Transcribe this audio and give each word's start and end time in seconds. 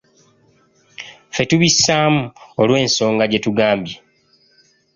Ffe 1.31 1.43
tubissaamu, 1.49 2.21
olw'ensonga 2.61 3.23
gye 3.27 3.39
tugambye. 3.45 3.95